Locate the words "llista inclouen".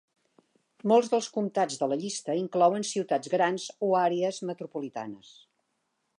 2.05-2.89